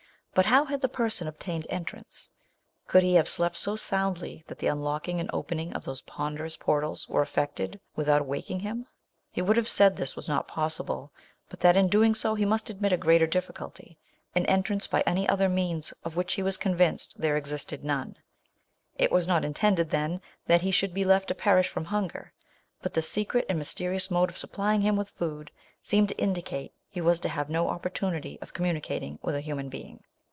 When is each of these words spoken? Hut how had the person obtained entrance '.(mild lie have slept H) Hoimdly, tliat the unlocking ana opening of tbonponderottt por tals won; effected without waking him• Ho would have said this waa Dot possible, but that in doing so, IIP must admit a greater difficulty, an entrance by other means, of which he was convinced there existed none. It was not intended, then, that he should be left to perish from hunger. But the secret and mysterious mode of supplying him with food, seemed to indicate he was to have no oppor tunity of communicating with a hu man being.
Hut 0.33 0.45
how 0.45 0.63
had 0.63 0.79
the 0.79 0.87
person 0.87 1.27
obtained 1.27 1.67
entrance 1.69 2.29
'.(mild 2.93 3.03
lie 3.03 3.09
have 3.15 3.27
slept 3.27 3.55
H) 3.57 3.65
Hoimdly, 3.67 4.45
tliat 4.45 4.59
the 4.59 4.67
unlocking 4.67 5.19
ana 5.19 5.29
opening 5.33 5.73
of 5.73 5.81
tbonponderottt 5.83 6.57
por 6.57 6.79
tals 6.81 7.09
won; 7.09 7.21
effected 7.21 7.81
without 7.97 8.25
waking 8.25 8.61
him• 8.61 8.83
Ho 9.35 9.43
would 9.45 9.57
have 9.57 9.67
said 9.67 9.97
this 9.97 10.15
waa 10.15 10.23
Dot 10.27 10.47
possible, 10.47 11.11
but 11.49 11.59
that 11.59 11.75
in 11.75 11.89
doing 11.89 12.15
so, 12.15 12.37
IIP 12.37 12.47
must 12.47 12.69
admit 12.69 12.93
a 12.93 12.97
greater 12.97 13.27
difficulty, 13.27 13.97
an 14.33 14.45
entrance 14.45 14.87
by 14.87 15.03
other 15.05 15.49
means, 15.49 15.91
of 16.05 16.15
which 16.15 16.35
he 16.35 16.41
was 16.41 16.55
convinced 16.55 17.19
there 17.19 17.35
existed 17.35 17.83
none. 17.83 18.15
It 18.97 19.11
was 19.11 19.27
not 19.27 19.43
intended, 19.43 19.89
then, 19.89 20.21
that 20.45 20.61
he 20.61 20.71
should 20.71 20.93
be 20.93 21.03
left 21.03 21.27
to 21.27 21.35
perish 21.35 21.67
from 21.67 21.83
hunger. 21.85 22.31
But 22.81 22.93
the 22.93 23.01
secret 23.01 23.45
and 23.49 23.57
mysterious 23.57 24.09
mode 24.09 24.29
of 24.29 24.37
supplying 24.37 24.79
him 24.79 24.95
with 24.95 25.09
food, 25.09 25.51
seemed 25.81 26.07
to 26.07 26.17
indicate 26.17 26.71
he 26.87 27.01
was 27.01 27.19
to 27.19 27.29
have 27.29 27.49
no 27.49 27.65
oppor 27.65 27.91
tunity 27.91 28.41
of 28.41 28.53
communicating 28.53 29.19
with 29.21 29.35
a 29.35 29.41
hu 29.41 29.55
man 29.55 29.67
being. 29.67 30.05